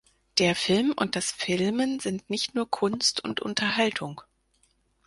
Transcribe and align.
Der 0.39 0.55
Film 0.55 0.93
und 0.95 1.15
das 1.15 1.29
Filmen 1.29 1.99
sind 1.99 2.27
nicht 2.27 2.55
nur 2.55 2.67
Kunst 2.67 3.23
und 3.23 3.39
Unterhaltung. 3.39 4.19